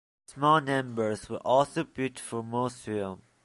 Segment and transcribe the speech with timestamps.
[0.25, 3.19] Small numbers were also built for Mosfilm.